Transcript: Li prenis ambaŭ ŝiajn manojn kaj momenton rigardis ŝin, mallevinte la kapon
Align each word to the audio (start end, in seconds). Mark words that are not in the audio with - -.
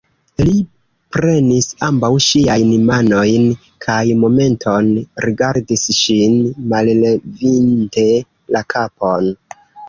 Li 0.47 0.53
prenis 1.15 1.65
ambaŭ 1.87 2.09
ŝiajn 2.27 2.71
manojn 2.87 3.45
kaj 3.85 3.99
momenton 4.23 4.89
rigardis 5.27 5.85
ŝin, 6.01 6.39
mallevinte 6.73 8.09
la 8.57 8.65
kapon 8.77 9.31